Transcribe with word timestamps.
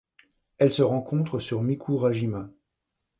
Elle 0.57 0.71
se 0.71 0.81
rencontre 0.81 1.37
sur 1.39 1.61
Mikurajima. 1.61 2.49